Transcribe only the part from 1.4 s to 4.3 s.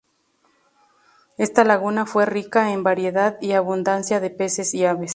laguna fue rica en variedad y abundancia